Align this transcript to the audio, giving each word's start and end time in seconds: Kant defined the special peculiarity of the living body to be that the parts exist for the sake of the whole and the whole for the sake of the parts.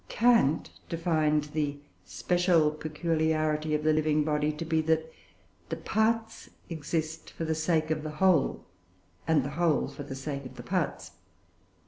Kant 0.09 0.71
defined 0.89 1.43
the 1.53 1.77
special 2.05 2.71
peculiarity 2.71 3.75
of 3.75 3.83
the 3.83 3.93
living 3.93 4.23
body 4.23 4.51
to 4.51 4.65
be 4.65 4.81
that 4.81 5.13
the 5.69 5.75
parts 5.75 6.49
exist 6.71 7.29
for 7.29 7.45
the 7.45 7.53
sake 7.53 7.91
of 7.91 8.01
the 8.01 8.09
whole 8.17 8.65
and 9.27 9.43
the 9.43 9.49
whole 9.51 9.87
for 9.87 10.01
the 10.01 10.15
sake 10.15 10.43
of 10.45 10.55
the 10.55 10.63
parts. 10.63 11.11